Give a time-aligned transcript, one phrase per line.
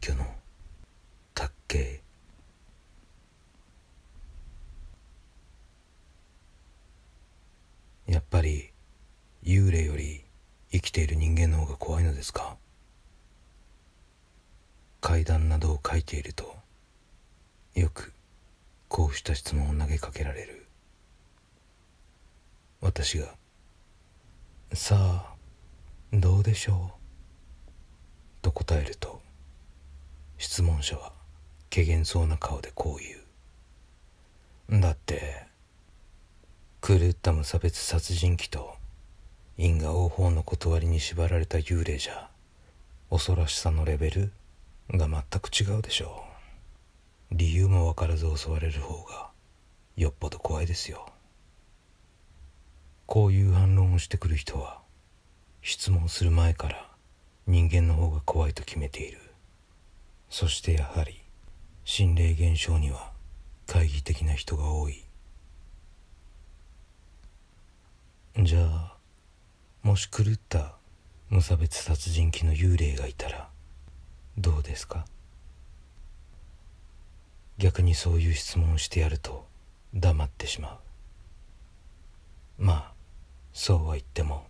[0.00, 0.24] 廃墟の
[1.34, 2.00] 卓形。
[8.06, 8.70] やっぱり
[9.44, 10.22] 幽霊より
[10.70, 12.56] 生きている人間の方が怖いのですか？
[15.00, 16.54] 階段などを書いていると
[17.74, 18.12] よく
[18.88, 20.66] こうした質問を投げかけられる。
[22.80, 23.34] 私が
[24.72, 24.96] 「さ
[25.34, 25.36] あ
[26.12, 27.72] どうでしょう?」
[28.42, 29.07] と答えると
[30.58, 31.12] 質問者は
[31.72, 35.44] 怪げそうな顔でこう言うだって
[36.82, 38.74] 狂った無差別殺人鬼と
[39.56, 42.28] 因果応報の断りに縛られた幽霊じゃ
[43.08, 44.32] 恐ろしさのレベル
[44.90, 46.24] が全く違うでしょ
[47.30, 47.36] う。
[47.36, 49.28] 理由も分からず襲われる方が
[49.96, 51.06] よっぽど怖いですよ。
[53.06, 54.80] こういう反論をしてくる人は
[55.62, 56.90] 質問する前から
[57.46, 59.27] 人間の方が怖いと決めている。
[60.30, 61.20] そしてやはり
[61.84, 63.10] 心霊現象には
[63.66, 65.04] 懐疑的な人が多い。
[68.40, 68.94] じゃあ
[69.82, 70.74] もし狂った
[71.28, 73.48] 無差別殺人鬼の幽霊がいたら
[74.36, 75.04] どうですか？
[77.58, 79.46] 逆にそういう質問をしてやると
[79.92, 80.78] 黙ってしま
[82.58, 82.62] う。
[82.62, 82.92] まあ
[83.52, 84.46] そうは言っても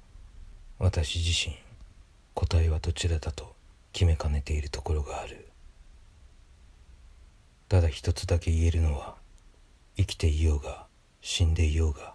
[0.78, 1.56] 私自身
[2.34, 3.54] 答えはどちらだと
[3.92, 5.48] 決めかねているところがある。
[7.68, 9.16] ただ一つだけ言えるのは
[9.96, 10.86] 生きていようが
[11.20, 12.14] 死んでいようが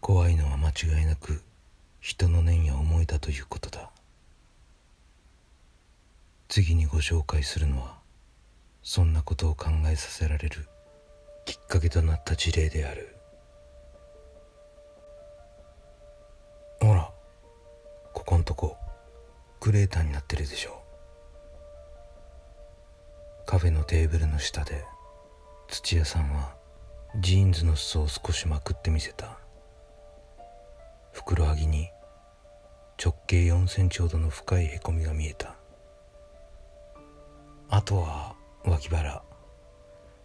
[0.00, 1.42] 怖いのは間違いなく
[2.00, 3.90] 人の念や思いだということだ。
[6.48, 7.98] 次にご紹介するのは
[8.82, 10.66] そんなことを考えさせられる
[11.44, 13.16] きっかけとなった事例である。
[16.80, 17.10] ほら
[18.12, 18.76] ここんとこ
[19.60, 20.79] クレーターになってるでしょ。
[23.50, 24.84] カフェのテーブルの下で
[25.66, 26.54] 土屋さんは
[27.18, 29.40] ジーンズの裾を少しまくってみせた。
[31.10, 31.88] ふくらはぎに
[33.04, 35.56] 直径4センチほどの深いへこみが見えた。
[37.68, 39.20] あとは脇腹。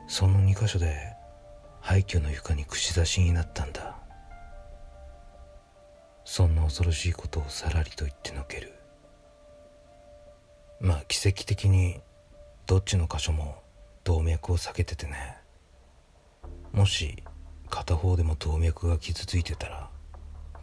[0.07, 0.95] その2箇所で
[1.81, 3.97] 廃墟の床に串刺しになったんだ。
[6.25, 8.75] そんな恐ろしいことをさらりと言ってのける。
[10.79, 12.01] まあ奇跡的に
[12.67, 13.61] どっちの箇所も
[14.03, 15.37] 動脈を避けててね。
[16.71, 17.23] もし
[17.69, 19.89] 片方でも動脈が傷ついてたら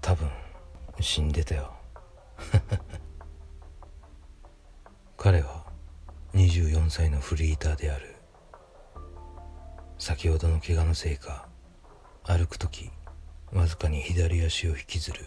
[0.00, 0.28] 多分
[1.00, 1.72] 死んでたよ。
[5.16, 5.64] 彼は
[6.34, 8.16] 24歳のフリーターである。
[9.96, 11.46] 先ほどの怪我のせいか
[12.24, 12.90] 歩く時
[13.52, 15.24] わずかに左足を引きずる。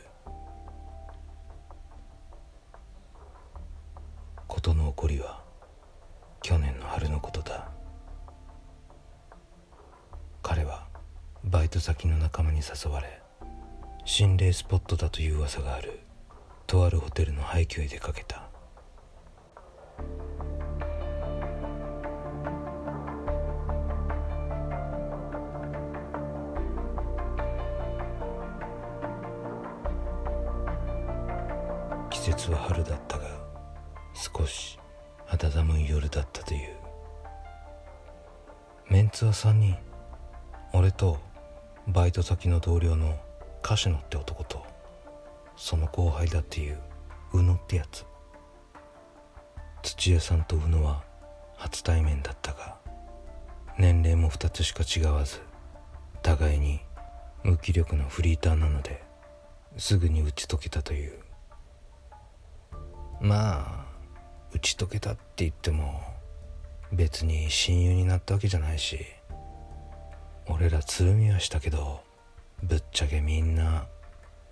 [4.49, 5.44] 事の起こりは
[6.47, 7.71] 去年の春のことだ。
[10.43, 10.85] 彼は
[11.43, 13.19] バイト先の仲間に誘われ
[14.03, 16.01] 心霊スポットだという噂がある
[16.67, 18.43] とあるホテルの廃墟へ出かけた。
[32.11, 32.94] 季節は春だ。
[39.15, 39.77] メンツは3人
[40.73, 41.17] 俺と
[41.87, 43.17] バイト先の同僚の
[43.61, 44.65] 柏野って男と
[45.55, 46.77] その後輩だっていう
[47.31, 48.03] 宇野ってやつ。
[49.83, 51.01] 土屋さんと宇野は
[51.55, 52.75] 初対面だったが
[53.79, 55.39] 年齢も2つしか違わず
[56.21, 56.81] 互いに
[57.41, 59.01] 無気力なフリーターなので
[59.77, 61.13] すぐに打ち解けたという。
[63.21, 63.85] まあ
[64.51, 66.01] 打ち解けたって言っても
[66.95, 68.99] 別に親友になったわけじゃないし
[70.47, 72.01] 俺らつるみはしたけど
[72.63, 73.85] ぶっちゃけみんな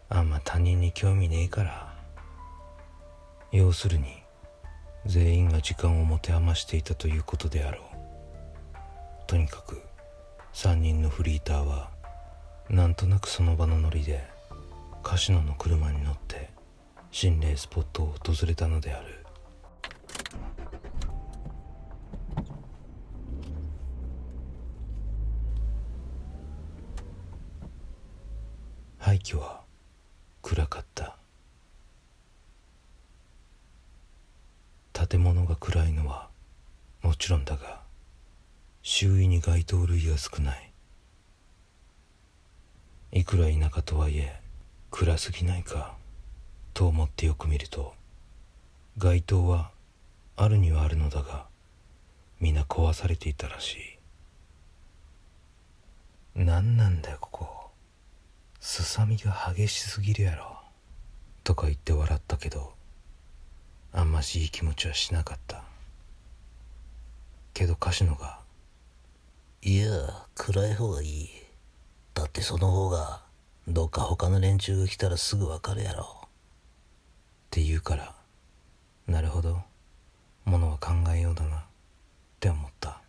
[0.10, 1.94] あんま他人に興味ねえから
[3.52, 4.24] 要するに
[5.06, 7.84] 全員が時間を持て余していたということであろう。
[9.28, 9.82] とにかく
[10.54, 11.90] 3人のフリーターは
[12.70, 14.24] なんとなくその場のノリで
[15.02, 16.50] カシノの車に乗って
[17.12, 19.23] 心霊スポットを訪れたのである。
[29.14, 29.62] 廃墟は
[30.42, 31.16] 暗かった。
[35.08, 36.30] 建物が暗いのは
[37.04, 37.82] もちろんだが
[38.82, 40.72] 周囲に街灯類が少ない。
[43.12, 44.36] いくら田舎とはいえ
[44.90, 45.94] 暗すぎないか
[46.74, 47.94] と思ってよく見ると
[48.98, 49.70] 街灯は
[50.38, 51.46] あるにはあるのだが
[52.40, 53.80] 皆壊されていたらしい。
[56.36, 57.63] 何なんだよここ。
[58.66, 60.58] すさみが激しすぎるやろ。
[61.44, 62.74] とか言って笑ったけど
[63.92, 65.66] あんましいい気持ちはしなかった。
[67.54, 68.40] けどカシノが
[69.62, 69.90] 「いや
[70.36, 71.30] 暗い方がいい。
[72.14, 73.22] だってその方が
[73.68, 76.28] どっか他の連中が来たらすぐわかるやろ」っ
[77.52, 78.16] て言うから
[79.08, 79.62] なるほど。
[80.46, 81.58] ものは考えようだな。
[81.58, 81.64] っ
[82.40, 83.02] て思った。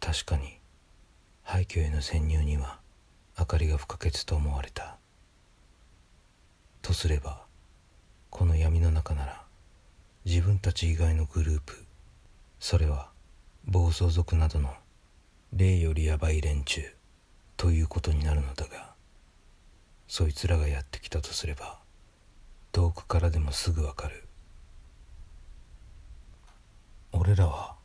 [0.00, 0.58] 確かに
[1.42, 2.83] 廃墟への潜入には
[3.38, 4.96] 明かりが不可欠と思われた。
[6.82, 7.42] とすれば
[8.30, 9.42] この闇の中なら
[10.24, 11.84] 自分たち以外のグループ
[12.60, 13.10] それは
[13.64, 14.70] 暴走族などの
[15.52, 16.82] 霊よりヤバい連中
[17.56, 18.92] ということになるのだが
[20.08, 21.78] そいつらがやってきたとすれば
[22.72, 24.24] 遠くからでもすぐわかる。
[27.12, 27.76] 俺らは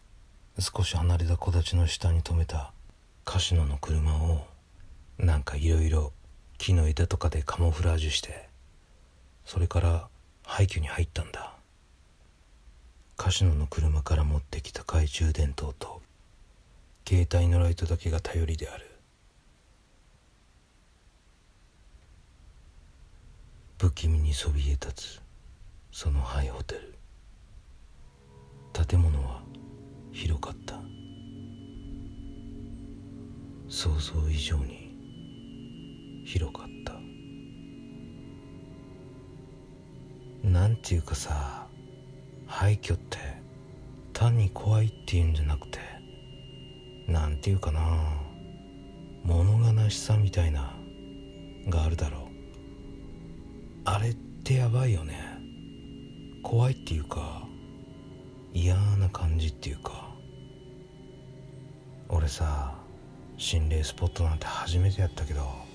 [0.57, 2.73] 少し離れた木立の下に止めた
[3.23, 4.47] カシノの車を
[5.19, 6.13] なんかいろいろ
[6.57, 8.47] 木の枝とかでカモフラージュして
[9.45, 10.07] それから
[10.45, 11.53] 廃墟に入ったんだ。
[13.17, 16.01] カシノの車から持ってきた懐中電灯と
[17.05, 18.85] 携帯のライトだけが頼りである。
[23.77, 25.21] 不気味にそびえ立つ
[25.91, 26.95] そのハイホテル。
[28.87, 29.41] 建物は
[30.13, 30.79] 広かった。
[33.67, 34.88] 想像以上に
[36.29, 36.93] 広かった。
[40.47, 41.67] なんていうかさ
[42.45, 43.17] 廃墟って
[44.13, 45.79] 単に怖いっていうんじゃなくて
[47.07, 47.81] なんていうかな
[49.23, 50.75] 物悲しさみたいな
[51.67, 52.21] があるだろう。
[53.85, 55.19] あれってやばいよね。
[56.43, 57.47] 怖いっていうか
[58.53, 60.15] 嫌な感じっていうか。
[62.07, 62.75] 俺さ
[63.37, 65.68] 心霊スポットなんて初めてやったけど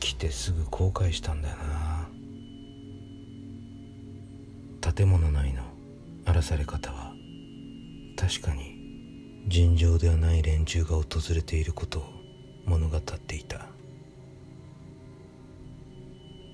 [0.00, 2.08] 来てすぐ後悔したんだよな。
[4.92, 5.62] 建物内の
[6.24, 7.12] 荒らされ方は
[8.16, 11.04] 確かに尋常ではない連中が訪
[11.34, 12.04] れていることを
[12.64, 13.66] 物語っていた。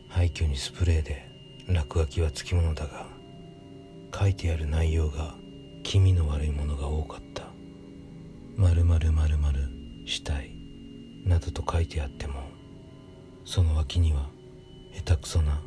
[0.09, 1.29] 廃墟にスプレーで
[1.69, 3.07] 落書きはつきものだが
[4.19, 5.35] 書いてある内容が
[5.83, 7.45] 気味の悪いものが多かった
[8.57, 9.69] 「まるまるまるまる
[10.07, 10.57] したい」
[11.27, 12.46] などと書いてあっても
[13.47, 14.29] その脇には
[14.93, 15.63] 下手くそな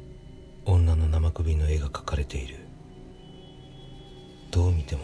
[0.66, 2.58] 女の生首の絵が描かれている。
[4.52, 5.04] どう見ても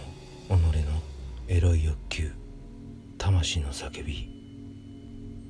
[0.50, 1.01] 己の
[1.48, 2.31] エロい欲求
[3.18, 4.30] 魂の叫び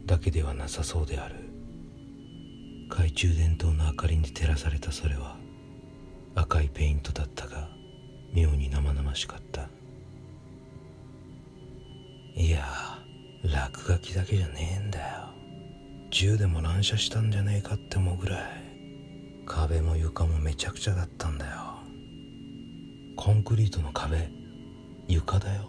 [0.06, 1.36] だけではなさそうである。
[2.90, 5.38] 懐中電灯の明かりに照らされたそれは
[6.36, 7.70] 赤いペイントだったが
[8.34, 9.68] 妙に生々しかった。
[12.36, 12.68] いや
[13.44, 15.25] 落書きだけじゃねえんだよ。
[16.16, 18.42] 銃でも乱射したんじゃねえかって思うぐらい
[19.46, 21.52] 壁も床もめちゃくちゃだったんだよ。
[23.18, 24.30] コンクリートの壁
[25.10, 25.66] 床だよ。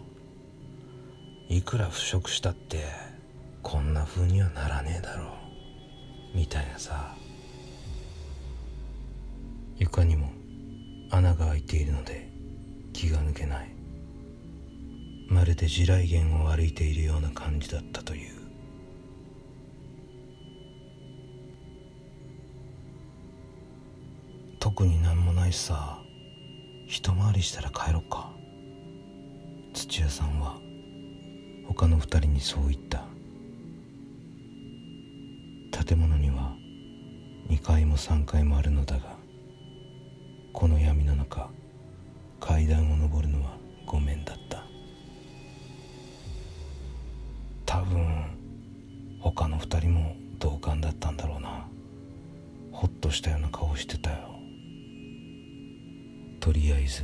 [1.49, 2.85] いくら腐食したって
[3.61, 5.25] こんな風にはならねえだろ
[6.33, 6.37] う。
[6.37, 7.13] みたいなさ。
[9.75, 10.31] 床にも
[11.11, 12.31] 穴が開いているので
[12.93, 13.75] 気が抜けない。
[15.27, 18.36] まるで地雷原を歩いているような感じだったという。
[24.77, 25.97] 特になんもないしさ
[26.85, 28.31] 一回りしたら帰ろっか。
[29.73, 30.59] 土屋さんは
[31.67, 33.03] 他の二人にそう言った。
[35.83, 36.55] 建物には
[37.49, 39.15] 2階も3階もあるのだが
[40.53, 41.49] この闇の中
[42.39, 43.57] 階段を上るのは
[43.87, 44.63] ごめんだった。
[47.65, 48.25] 多分
[49.21, 51.67] 他の2人も同感だったんだろうな。
[52.71, 54.36] ほっとしたような顔してたよ。
[56.47, 57.03] とりあえず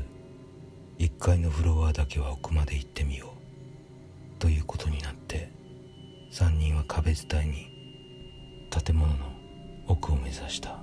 [0.99, 3.33] 1階のフロアだけは奥まで行ってみよ
[4.37, 4.39] う。
[4.39, 5.51] ということになって
[6.31, 7.67] 3人は壁伝いに
[8.69, 9.17] 建物の
[9.85, 10.81] 奥を目指した。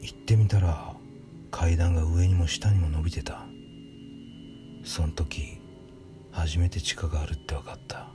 [0.00, 0.94] 行ってみたら
[1.50, 3.44] 階段が上にも下にも伸びてた。
[4.82, 5.60] その時
[6.32, 8.08] 初めて地下があるって分かった。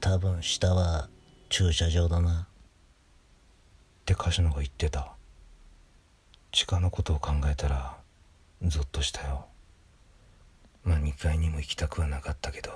[0.00, 1.10] 多分下は
[1.50, 2.48] 駐車場だな。
[4.00, 5.14] ってカシノが言ってた
[6.52, 7.96] 地下のことを考えたら
[8.62, 9.46] ゾッとしたよ。
[10.84, 12.70] まあ2階にも行きたくはなかったけど。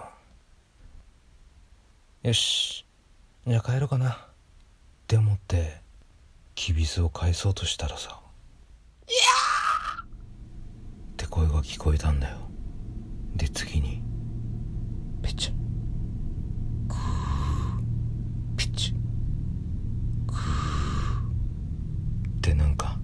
[2.23, 2.87] よし。
[3.47, 4.12] じゃあ帰ろうかな。
[4.12, 4.16] っ
[5.06, 5.80] て思って
[6.54, 8.18] きびすを返そうとしたらさ。
[10.02, 12.38] って声が聞こえたんだよ。
[13.37, 14.02] で次に
[15.23, 15.52] ペチュ
[16.88, 18.95] クーピチュ
[20.26, 20.38] クー
[22.38, 22.99] ってなんか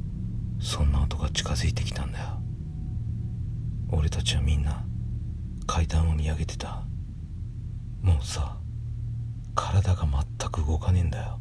[0.58, 2.40] そんな音が近づいてきたんだよ
[3.90, 4.84] 俺たちはみんな
[5.66, 6.82] 階段を見上げてた
[8.00, 8.56] もうさ
[9.54, 11.38] 体が全く動かねえんだよ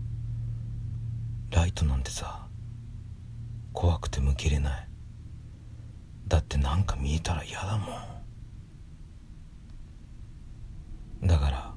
[1.52, 2.48] ライトなんてさ
[3.72, 4.88] 怖くて向けれない
[6.28, 7.86] だってなんか見えたら嫌だも
[11.24, 11.74] んだから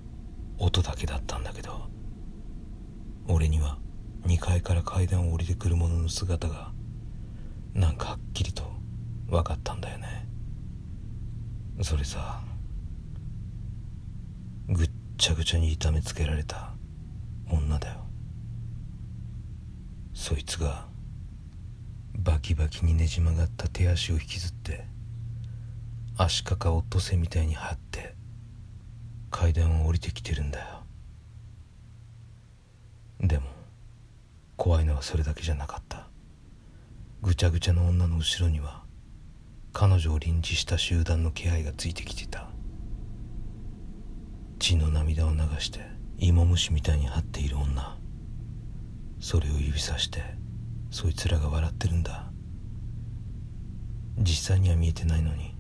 [0.59, 1.89] 音だけだったんだけど
[3.29, 3.79] 俺には
[4.27, 6.73] 2階から階段を降りてくる者の姿が
[7.75, 8.65] なんかはっきりと
[9.29, 10.27] 分かったんだよね。
[11.83, 12.41] それさ
[14.69, 16.73] ぐっちゃぐちゃに痛めつけられた
[17.51, 18.07] 女だよ。
[20.15, 20.87] そいつが
[22.17, 24.87] バキバキにねじ曲がった手足を引きずって
[26.17, 28.15] 足かかオットセみたいに張って
[29.31, 30.67] 階段を降りてきてるんだよ。
[33.21, 33.54] でも
[34.57, 36.09] 怖いのはそれだけじゃなかった
[37.23, 38.85] ぐちゃぐちゃの女の後ろには
[39.73, 42.49] 彼女を臨時した集団の気配がついてきてた
[44.59, 45.81] 血の涙を流して
[46.19, 47.99] 芋虫みたいに張っている女
[49.19, 50.23] それを指さして
[50.91, 52.31] そいつらが笑ってるんだ
[54.19, 55.57] 実際には見えてないのに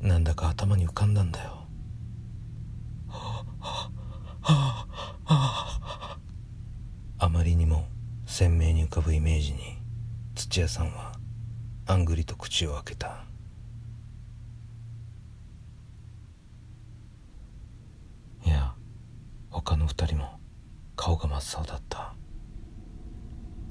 [0.00, 1.66] なんだか頭に浮かんだんだよ
[3.08, 3.90] はあ。
[4.40, 4.86] は
[5.26, 5.32] あ。
[5.32, 6.03] はあ
[7.34, 7.88] まりにも
[8.26, 9.76] 鮮明に浮かぶイメージに
[10.36, 11.18] 土屋さんは
[11.84, 13.24] あんぐりと口を開けた。
[18.46, 18.72] いや
[19.50, 20.38] 他の二人も
[20.94, 22.14] 顔が真っ青だった。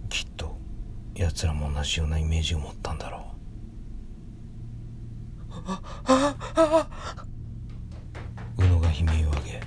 [0.09, 0.57] きっと
[1.15, 3.25] 奴らも同じようなイメージを持ったんだろ
[8.57, 8.61] う。
[8.61, 9.61] 宇野が悲鳴を上げ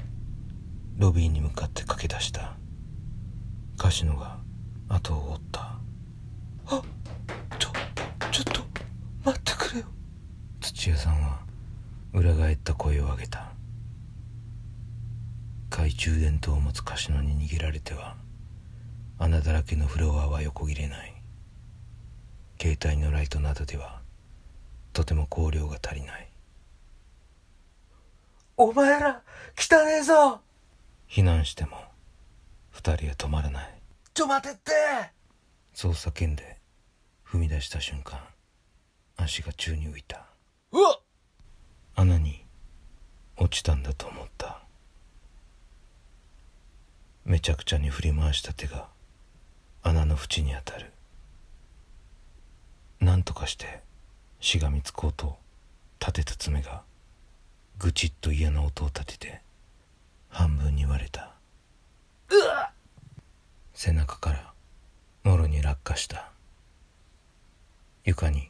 [0.98, 2.58] ロビーに向かって駆け出した。
[3.86, 4.36] 柏野が
[4.88, 5.60] 後を追った。
[5.60, 6.82] あ
[7.56, 7.70] ちょ
[8.32, 8.60] ちょっと
[9.24, 9.86] 待ってくれよ。
[10.60, 11.38] 土屋さんは
[12.12, 13.52] 裏返った声を上げた。
[15.70, 18.16] 懐中電灯を持つ柏野に逃げられては
[19.20, 21.14] 穴だらけのフロアは横切れない。
[22.60, 24.00] 携帯のライトなどでは
[24.94, 26.28] とても光量が足りない。
[28.56, 29.22] お前ら
[29.56, 30.40] 汚ねえぞ。
[31.08, 31.84] 避難しても
[32.72, 33.75] 二人は止まらない
[34.16, 34.72] ちょ待てって。
[35.74, 36.56] そう叫んで
[37.22, 38.18] 踏み出した瞬間
[39.18, 40.24] 足が宙に浮いた。
[40.72, 40.98] うわ
[41.96, 42.46] 穴に
[43.36, 44.62] 落ちたんだと思った。
[47.26, 48.88] めちゃくちゃに振り回した手が
[49.82, 50.90] 穴の縁に当たる。
[53.00, 53.82] 何とかして
[54.40, 55.36] しがみつこうと
[56.00, 56.84] 立てた爪が
[57.78, 59.42] ぐちっと嫌な音を立てて
[60.30, 61.35] 半分に割れた
[63.78, 64.54] 背中から
[65.22, 66.30] もろに落下した。
[68.06, 68.48] 床に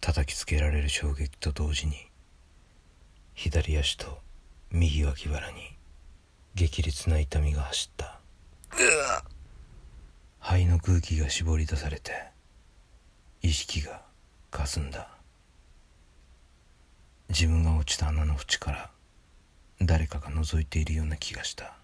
[0.00, 1.96] 叩きつけられる衝撃と同時に
[3.34, 4.20] 左足と
[4.70, 5.76] 右脇腹に
[6.54, 8.20] 激烈な痛みが走った。
[10.38, 12.12] 肺の空気が絞り出されて
[13.42, 14.00] 意識が
[14.52, 15.08] かすんだ。
[17.30, 18.90] 自分が落ちた穴の縁から
[19.82, 21.74] 誰かが覗いているような気がした。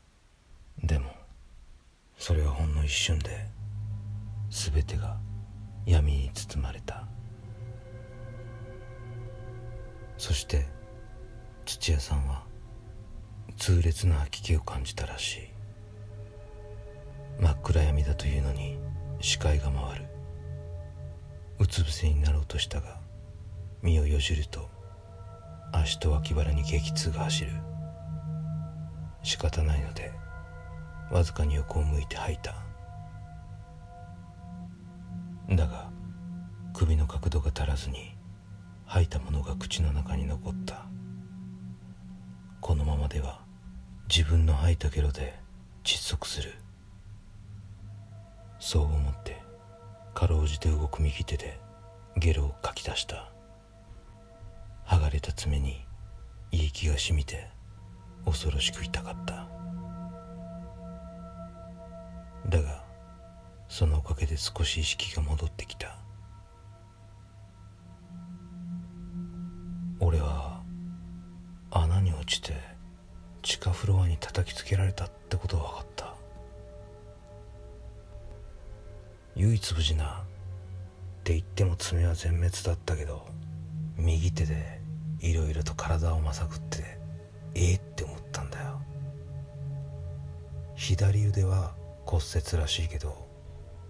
[0.81, 1.22] でも
[2.25, 3.31] それはほんの一瞬で
[4.49, 5.17] 全てが
[5.85, 7.05] 闇に包まれた。
[10.19, 10.69] そして
[11.65, 12.45] 土屋さんは
[13.57, 15.41] 痛烈な吐き気を感じたらしい。
[17.41, 18.79] 真っ暗闇だというのに
[19.21, 20.05] 視界が回る。
[21.59, 23.01] うつ伏せになろうとしたが
[23.83, 24.71] 身をよじると
[25.73, 27.51] 足と脇腹に激痛が走る。
[29.25, 30.22] 仕方ないので
[31.13, 32.55] わずかに横を向いて吐いた。
[35.55, 35.91] だが
[36.73, 38.17] 首の角度が足らずに
[38.87, 40.87] 吐いたものが口の中に残った。
[42.63, 43.43] このままでは
[44.09, 45.39] 自分の吐いたゲロで
[45.85, 46.55] 窒息する。
[48.59, 49.43] そう思って
[50.15, 51.61] かろうじて動く右手で
[52.17, 53.31] ゲロをかき出した。
[54.87, 55.85] 剥がれた爪に
[56.53, 57.51] いい気がしみて
[58.25, 59.52] 恐ろしく痛かった。
[62.49, 62.85] だが
[63.69, 65.97] そのおかげで少し意識が戻ってきた。
[70.01, 70.61] 俺は
[71.71, 72.55] 穴に落ちて
[73.41, 76.15] 地下フロアに叩きつけられたってことが分かった。
[79.37, 83.25] 唯一無事なって言っても爪は全滅だったけど
[83.97, 84.81] 右手で
[85.21, 86.99] いろいろと体をまさぐって
[87.55, 88.83] ええって思ったんだよ。
[90.75, 93.29] 左腕は骨折らしいけど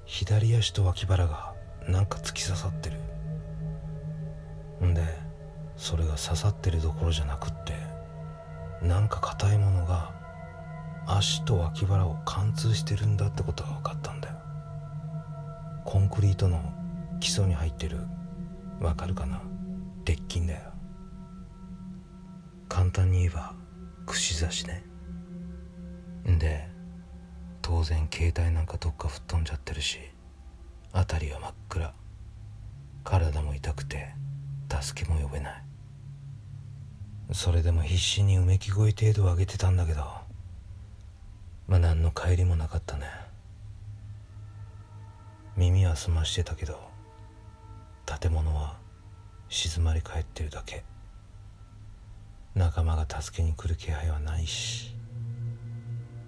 [0.04, 1.54] 左足と脇腹が
[1.88, 2.98] なんか突き刺さってる。
[4.86, 5.02] んで
[5.76, 7.72] それが刺さってるどころじゃなくって
[8.84, 10.12] なんか硬いものが
[11.06, 14.36] 足と脇腹を貫通してるんだってことが分かったんだよ。
[15.84, 16.60] コンクリートの
[17.20, 17.98] 基礎に入ってる
[18.80, 19.40] わかるかな？
[20.04, 20.72] 鉄筋だよ。
[22.68, 23.54] 簡単に言えば
[24.06, 24.84] 串刺しね。
[26.28, 26.68] んで
[27.62, 29.98] 当然携帯なんかどっか吹っ飛んじゃってるし
[30.92, 31.94] 辺りは真っ暗。
[33.04, 34.14] 体も痛くて
[34.68, 35.62] 助けも呼べない。
[37.32, 40.04] それでも必死にうめき声程度を上げてたんだけど
[41.66, 43.06] まあ何の帰りもなかったね。
[45.56, 46.78] 耳は澄ましてたけど
[48.20, 48.76] 建物は
[49.48, 50.84] 静まり返ってるだけ。
[52.54, 54.94] 仲間が助けに来る気配はないし。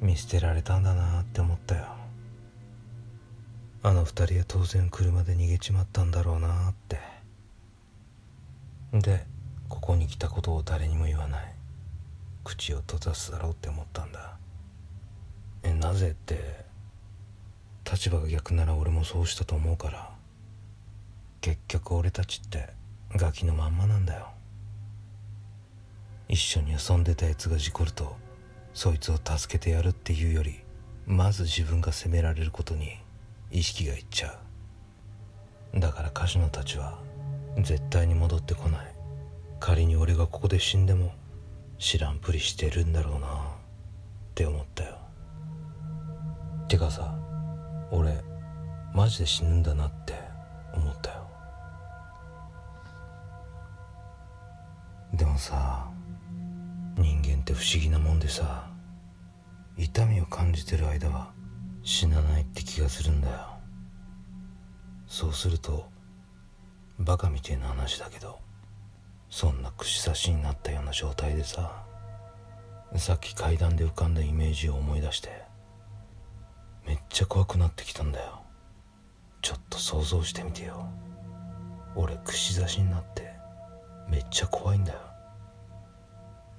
[0.04, 1.86] 見捨てられたんだなって思ったよ。
[3.82, 6.98] あの二人は当然車で逃げちまったんだろうなって。
[8.92, 9.24] で
[9.70, 11.54] ここに来たことを誰にも言わない。
[12.44, 14.36] 口を閉ざすだろうって思ったんだ。
[15.62, 16.66] えなぜって
[17.90, 20.10] 立場が逆なら俺もそうしたと思うから。
[21.40, 22.68] 結局俺たちって
[23.16, 24.28] ガキのまんまなんだよ。
[26.28, 28.22] 一緒に遊んでたやつが事故ると
[28.74, 30.60] そいつを助けてやるっていうより
[31.06, 32.98] まず自分が責められることに
[33.50, 34.38] 意識がいっちゃ
[35.74, 35.80] う。
[35.80, 36.98] だからカジノたちは
[37.58, 38.94] 絶対に戻ってこない。
[39.60, 41.12] 仮に俺がここで死んでも
[41.78, 43.30] 知らんぷりしてるんだろうなっ
[44.34, 44.98] て思ったよ。
[46.68, 47.16] てかさ
[47.90, 48.22] 俺
[48.92, 50.14] マジで死ぬんだなって
[50.74, 51.28] 思ったよ。
[55.12, 55.88] でもさ
[57.54, 58.68] 不思議なもんでさ
[59.76, 61.32] 痛みを感じてる間は
[61.82, 63.54] 死なないって気がするんだよ。
[65.06, 65.88] そうすると
[66.98, 68.40] バカみてえな話だけど
[69.30, 71.84] そんな串刺しになったような状態でさ
[72.96, 75.44] さっき階段で浮かんだイメージを思い出して
[76.86, 78.42] めっちゃ怖くなってきたんだよ。
[79.42, 80.88] ちょっと想像してみてよ。
[81.94, 83.32] 俺串刺しになって
[84.08, 85.13] めっちゃ怖いんだよ。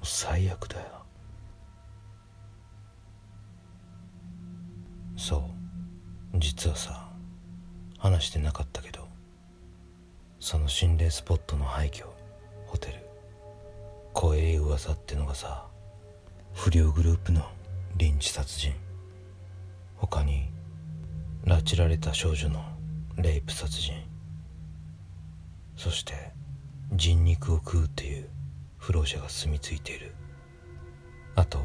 [0.06, 1.06] 最悪だよ。
[5.18, 5.65] そう。
[6.39, 7.10] 実はさ
[7.98, 9.08] 話してなかったけど
[10.39, 12.06] その心霊スポットの廃墟
[12.68, 12.96] ホテル
[14.13, 15.65] 怖え噂ってのがさ
[16.54, 17.41] 不良グループの
[17.98, 18.74] リンチ殺人
[19.98, 20.50] 他に
[21.46, 22.63] 拉致られた少女の
[23.18, 23.94] レイプ殺人
[25.78, 26.13] そして
[26.91, 28.28] 人肉を食うっていう
[28.86, 30.13] 不老者が住み着いている。
[31.36, 31.60] あと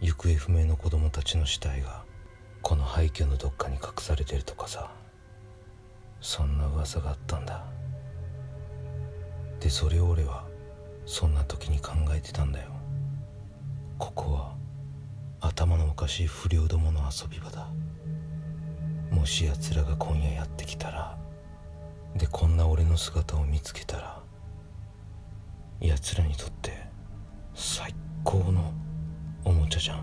[0.00, 2.02] 行方不明の子供たちの死体が
[2.60, 4.90] この廃墟のどっかに隠されてるとかさ。
[6.20, 7.64] そんな噂があったんだ。
[9.60, 10.44] でそれを俺は
[11.06, 12.72] そんな時に考えてたんだよ。
[13.96, 14.56] ここは
[15.40, 17.70] 頭のおかしい不良どもの遊び場だ。
[19.12, 21.16] もし奴らが今夜やってきたら
[22.16, 24.27] でこんな俺の姿を見つけたら
[25.80, 26.72] 奴らにとって
[27.54, 28.72] 最高の
[29.44, 30.02] おもちゃじゃん。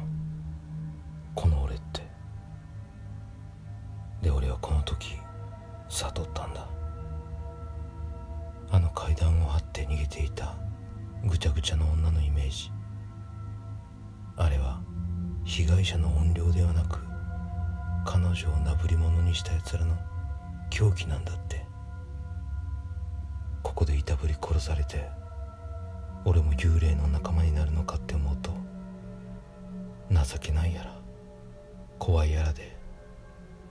[1.35, 2.01] この俺って。
[4.21, 5.17] で俺はこの時
[5.89, 6.67] 悟ったんだ。
[8.71, 10.55] あの階段を張って逃げていた
[11.25, 12.71] ぐちゃぐちゃの女のイメージ。
[14.37, 14.81] あれは
[15.43, 16.99] 被害者の怨霊ではなく
[18.05, 19.95] 彼女をなぶり者にした奴らの
[20.69, 21.65] 狂気なんだって。
[23.61, 25.09] ここでいたぶり殺されて
[26.25, 28.51] 俺も幽霊の仲間になるのかって思うと
[30.11, 30.99] 情けないやら
[31.99, 32.75] 怖いやらで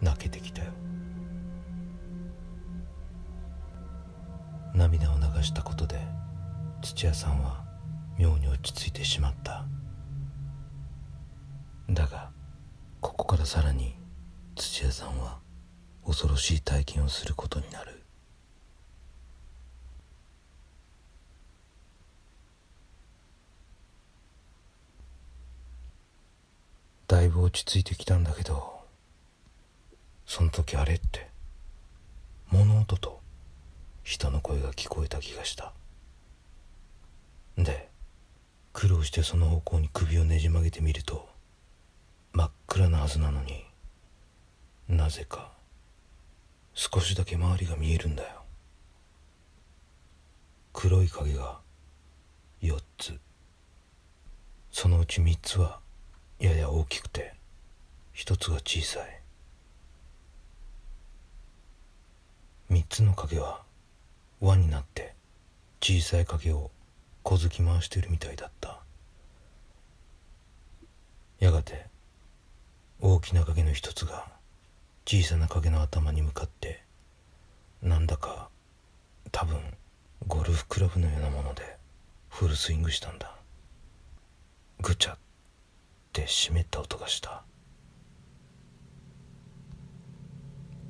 [0.00, 0.70] 泣けてきたよ。
[4.74, 6.00] 涙を流したことで
[6.82, 7.64] 土屋さんは
[8.18, 9.64] 妙に落ち着いてしまった。
[11.90, 12.30] だが
[13.00, 13.96] ここからさらに
[14.56, 15.38] 土屋さんは
[16.06, 18.03] 恐ろしい体験をすることになる。
[27.14, 28.82] だいぶ落ち着いてきたんだけど
[30.26, 31.28] その時あれって
[32.50, 33.20] 物音と
[34.02, 35.72] 人の声が聞こえた気がした。
[37.56, 37.88] で
[38.72, 41.28] 苦労してその方向に首をねじ曲げてみると
[42.32, 43.64] 真っ暗なはずなのに
[44.88, 45.52] なぜか
[46.72, 48.42] 少しだけ周りが見えるんだよ。
[50.72, 51.60] 黒い影が
[52.60, 53.16] 4つ。
[54.72, 55.83] そのうち3つは
[56.38, 57.34] やや大きくて
[58.14, 59.20] 1つが小さい。
[62.70, 63.62] 3つの影は
[64.40, 65.14] 輪になって
[65.80, 66.70] 小さい影を
[67.22, 68.80] 小突き回しているみたいだった。
[71.40, 71.86] やがて
[73.00, 74.26] 大きな影の一つが
[75.06, 76.82] 小さな影の頭に向かって
[77.82, 78.48] なんだか
[79.30, 79.58] 多分
[80.26, 81.76] ゴルフクラブのようなもので
[82.30, 83.36] フルスイングしたんだ。
[84.80, 85.18] ぐちゃっ
[86.14, 87.44] て湿った音がした。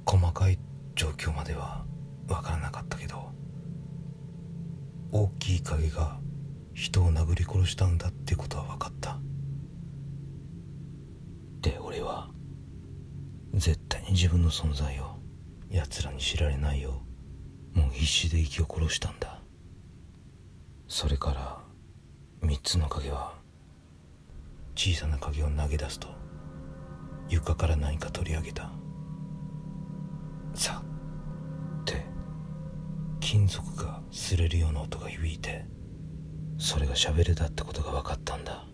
[0.07, 0.59] 細かい
[0.95, 1.85] 状況までは
[2.29, 3.33] 分からなかったけど
[5.11, 6.21] 大きい影が
[6.75, 9.19] 人を殴り殺したんだってことは分かった。
[11.63, 12.29] で俺は
[13.55, 15.17] 絶対に自分の存在を
[15.71, 17.03] 奴らに知られないよ
[17.75, 19.41] うもう必死で息を殺したんだ。
[20.87, 21.59] それから
[22.47, 23.44] 3つの影は
[24.75, 26.09] 小さな影を投げ出すと
[27.29, 28.71] 床から何か取り上げた。
[30.55, 32.05] さって
[33.21, 35.65] 金属が擦れるような音が響いて
[36.59, 38.65] それがシャベルだったことが分かったんだ。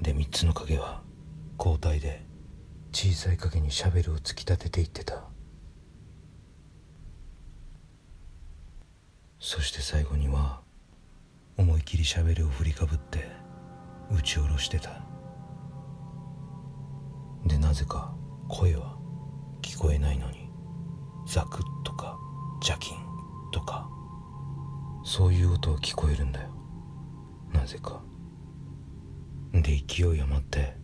[0.00, 1.02] で3つの影は
[1.58, 2.26] 交代で
[2.92, 5.24] 小さい影にシャベルを突き立てていってた。
[9.38, 10.63] そして最後には
[11.56, 13.28] 思い切りシャベルを振りかぶって
[14.10, 15.02] 打ち下ろしてた。
[17.46, 18.14] でなぜか
[18.48, 18.96] 声は
[19.62, 20.50] 聞こえないのに
[21.26, 22.18] ザクッとか
[22.62, 22.98] ジャキン
[23.52, 23.88] とか
[25.04, 26.50] そういう音は聞こえるんだよ。
[27.52, 28.02] なぜか。
[29.52, 30.76] で勢い余って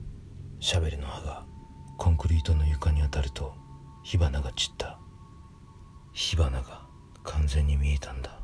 [0.61, 1.47] シャベルの刃が
[1.99, 3.55] コンクリートの床に当たると
[4.05, 4.99] 火花が散った。
[6.13, 6.87] 火花が
[7.25, 8.40] 完全に見えたんだ。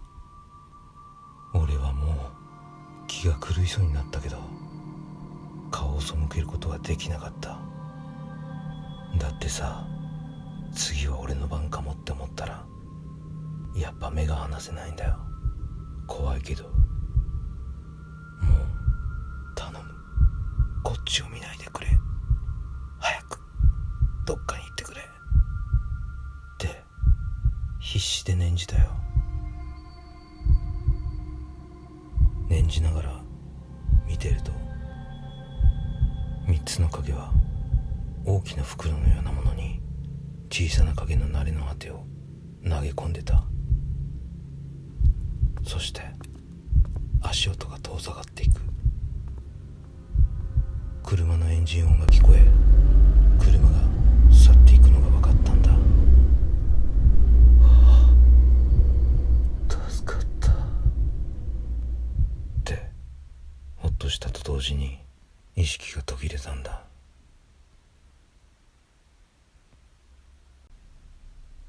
[3.18, 4.36] 気が狂いそうになったけど
[5.70, 7.58] 顔を背けることはできなかった。
[9.18, 9.86] だってさ
[10.74, 12.66] 次は俺の番かもって思ったら
[13.74, 15.16] やっぱ目が離せないんだよ。
[16.06, 16.64] 怖いけど。
[16.64, 16.74] もう
[19.54, 19.78] 頼む。
[20.84, 21.55] こっちを見ない。
[51.06, 52.44] 車のエンジン音が聞こえ
[53.38, 53.78] 車が
[54.28, 55.70] 去っていくのが分かったんだ。
[55.70, 55.76] は
[59.68, 60.50] あ助かった。
[60.50, 60.54] っ
[62.64, 62.90] て
[63.76, 64.98] ほっとしたと同時に
[65.54, 66.82] 意識が途切れたんだ。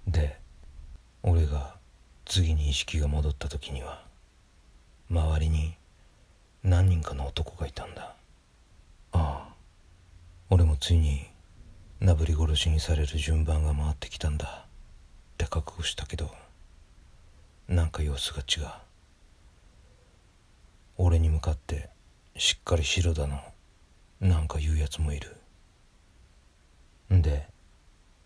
[0.08, 0.40] で
[1.22, 1.76] 俺が
[2.26, 4.04] 次に意識が戻った時には
[5.12, 5.76] 周りに
[6.64, 8.17] 何人かの男がいたんだ
[10.78, 11.28] ついに
[12.00, 14.66] なぶり殺しにされる順番が回ってきたんだ。
[14.66, 16.32] って覚悟したけど
[17.68, 18.70] なんか様子が違う。
[20.98, 21.90] 俺に向かって
[22.36, 23.40] しっかり白だの。
[24.20, 25.36] なんか言うやつもいる。
[27.14, 27.48] んで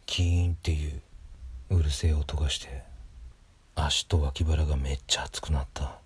[0.05, 1.01] キーンっていう
[1.69, 2.83] うるせえ音がして
[3.75, 5.97] 足と脇腹がめっちゃ熱くなった。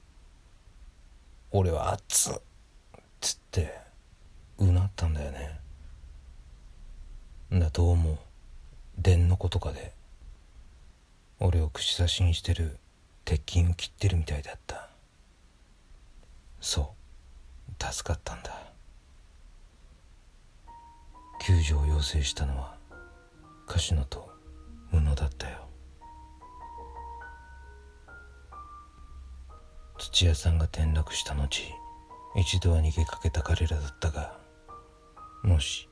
[1.52, 2.34] 俺は熱っ
[3.22, 3.80] つって
[4.58, 5.65] うなったんだよね。
[7.60, 7.96] だどう。
[7.96, 8.20] も
[8.98, 9.94] 電の子とかで。
[11.40, 12.78] 俺を串刺しにしてる
[13.26, 14.90] 鉄筋を切ってるみたいだった。
[16.60, 16.94] そ
[17.80, 17.84] う。
[17.84, 18.52] 助かったんだ。
[21.42, 22.76] 救助を要請したのは
[23.68, 24.30] 柏野と
[24.94, 25.68] 宇野だったよ。
[29.98, 31.48] 土屋さんが転落した後
[32.36, 34.38] 一度は逃げかけた彼らだったが
[35.44, 35.88] もし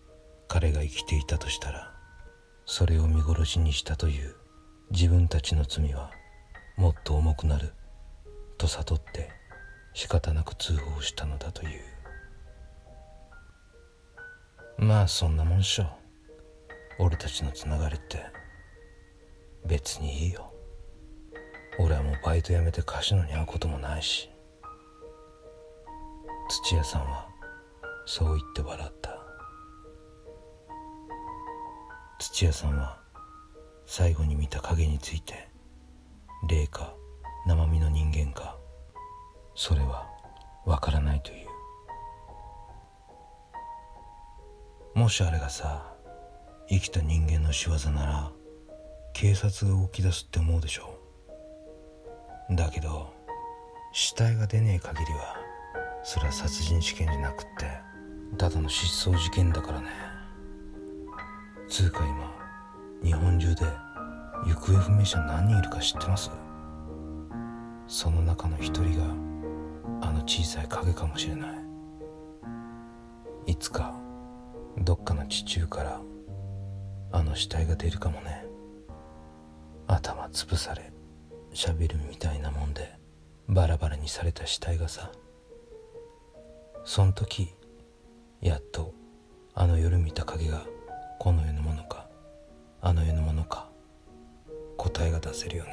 [0.47, 1.93] 彼が生きていたとしたら
[2.65, 4.35] それを見殺しにしたという
[4.91, 6.11] 自分たちの罪は
[6.77, 7.73] もっと重くなる
[8.57, 9.29] と悟って
[9.93, 11.81] 仕方なく通報したのだという。
[14.77, 15.85] まあそんなもんしょ。
[16.99, 18.19] 俺たちのつながりって
[19.65, 20.51] 別にいいよ。
[21.79, 24.29] 俺はもうバイト辞めてカジノに会うこともないし。
[26.49, 27.27] 土屋さんは
[28.05, 29.12] そう言って笑った。
[32.23, 32.97] 土屋さんは
[33.85, 35.49] 最後に見た影について
[36.47, 36.95] 霊か
[37.45, 38.57] 生身の人間か
[39.55, 40.07] それは
[40.65, 41.47] わからないという。
[44.97, 45.93] もしあれがさ
[46.69, 48.31] 生きた人間の仕業なら
[49.11, 50.97] 警察が動き出すって思うでしょ
[52.51, 53.13] だけど
[53.91, 55.35] 死体が出ねえ限りは
[56.03, 57.65] それは殺人事件じゃなくって
[58.37, 60.12] ただの失踪事件だからね。
[61.73, 62.31] つうか今
[63.03, 63.65] 日本中で
[64.45, 66.29] 行方不明者何人いるか知ってます？
[67.87, 69.05] その中の一人が
[70.07, 71.49] あの小さい影かもしれない。
[73.47, 73.91] いつか
[74.77, 75.99] どっかの地中から
[77.11, 78.45] あの死体が出るかもね。
[79.87, 80.93] 頭潰され
[81.55, 82.93] 喋るみたいなもんで
[83.47, 85.11] バラバラにされた死体がさ。
[86.85, 87.51] そん時
[88.41, 88.93] やっと
[89.55, 90.67] あの夜見た影が
[91.19, 91.61] この世の
[92.85, 93.69] あの世のものか？
[94.75, 95.71] 答えが出せるよね？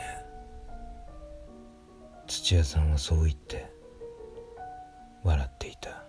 [2.28, 3.68] 土屋さんはそう言って
[5.24, 5.99] 笑っていた。